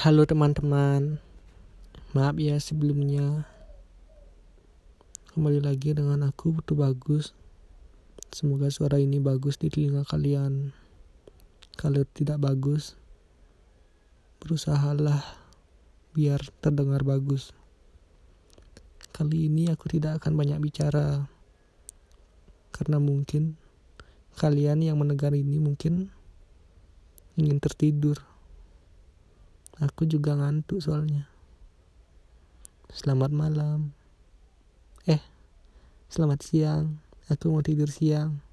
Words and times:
Halo 0.00 0.24
teman-teman, 0.24 1.20
maaf 2.16 2.32
ya 2.40 2.56
sebelumnya. 2.56 3.44
Kembali 5.36 5.60
lagi 5.60 5.92
dengan 5.92 6.24
aku 6.24 6.56
Putu 6.56 6.72
Bagus. 6.72 7.36
Semoga 8.32 8.72
suara 8.72 8.96
ini 8.96 9.20
bagus 9.20 9.60
di 9.60 9.68
telinga 9.68 10.08
kalian. 10.08 10.72
Kalau 11.76 12.00
tidak 12.16 12.40
bagus, 12.40 12.96
berusahalah 14.40 15.20
biar 16.16 16.48
terdengar 16.64 17.04
bagus. 17.04 17.52
Kali 19.12 19.52
ini 19.52 19.68
aku 19.68 19.84
tidak 19.92 20.24
akan 20.24 20.32
banyak 20.32 20.64
bicara 20.64 21.28
karena 22.72 22.96
mungkin 22.96 23.60
kalian 24.40 24.80
yang 24.80 24.96
mendengar 24.96 25.36
ini 25.36 25.60
mungkin 25.60 26.08
ingin 27.36 27.60
tertidur. 27.60 28.29
Aku 29.80 30.04
juga 30.04 30.36
ngantuk 30.36 30.84
soalnya. 30.84 31.24
Selamat 32.92 33.32
malam. 33.32 33.96
Eh, 35.08 35.22
selamat 36.12 36.44
siang. 36.44 37.00
Aku 37.32 37.48
mau 37.48 37.64
tidur 37.64 37.88
siang. 37.88 38.44